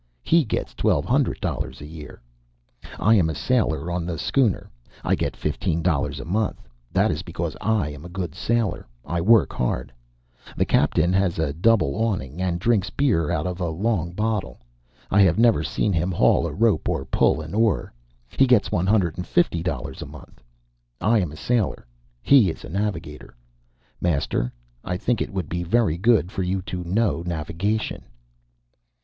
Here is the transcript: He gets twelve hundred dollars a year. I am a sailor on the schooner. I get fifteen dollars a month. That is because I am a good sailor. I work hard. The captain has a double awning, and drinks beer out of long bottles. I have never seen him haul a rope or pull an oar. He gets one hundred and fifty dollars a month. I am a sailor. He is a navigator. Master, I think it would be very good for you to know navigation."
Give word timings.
He 0.23 0.43
gets 0.43 0.73
twelve 0.73 1.05
hundred 1.05 1.39
dollars 1.41 1.79
a 1.79 1.85
year. 1.85 2.23
I 2.99 3.13
am 3.13 3.29
a 3.29 3.35
sailor 3.35 3.91
on 3.91 4.03
the 4.03 4.17
schooner. 4.17 4.71
I 5.03 5.13
get 5.13 5.35
fifteen 5.37 5.83
dollars 5.83 6.19
a 6.19 6.25
month. 6.25 6.67
That 6.91 7.11
is 7.11 7.21
because 7.21 7.55
I 7.61 7.89
am 7.91 8.03
a 8.03 8.09
good 8.09 8.33
sailor. 8.33 8.87
I 9.05 9.21
work 9.21 9.53
hard. 9.53 9.93
The 10.57 10.65
captain 10.65 11.13
has 11.13 11.37
a 11.37 11.53
double 11.53 11.93
awning, 11.93 12.41
and 12.41 12.59
drinks 12.59 12.89
beer 12.89 13.29
out 13.29 13.45
of 13.45 13.59
long 13.59 14.13
bottles. 14.13 14.57
I 15.11 15.21
have 15.21 15.37
never 15.37 15.61
seen 15.63 15.93
him 15.93 16.11
haul 16.11 16.47
a 16.47 16.51
rope 16.51 16.89
or 16.89 17.05
pull 17.05 17.39
an 17.39 17.53
oar. 17.53 17.93
He 18.29 18.47
gets 18.47 18.71
one 18.71 18.87
hundred 18.87 19.19
and 19.19 19.27
fifty 19.27 19.61
dollars 19.61 20.01
a 20.01 20.07
month. 20.07 20.41
I 20.99 21.19
am 21.19 21.31
a 21.31 21.37
sailor. 21.37 21.85
He 22.23 22.49
is 22.49 22.63
a 22.65 22.69
navigator. 22.69 23.35
Master, 24.01 24.51
I 24.83 24.97
think 24.97 25.21
it 25.21 25.29
would 25.31 25.47
be 25.47 25.61
very 25.61 25.99
good 25.99 26.31
for 26.31 26.41
you 26.41 26.63
to 26.63 26.83
know 26.85 27.21
navigation." 27.23 28.05